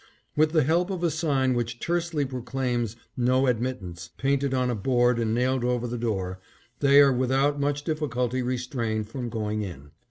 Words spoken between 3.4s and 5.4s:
Admittance," painted on a board and